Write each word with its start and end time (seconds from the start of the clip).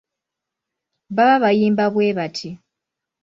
Baba 1.15 1.35
bayimba 1.43 1.85
bwe 1.93 2.07
bati. 2.17 2.49